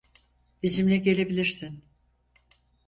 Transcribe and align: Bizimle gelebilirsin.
Bizimle 0.63 0.97
gelebilirsin. 0.97 1.83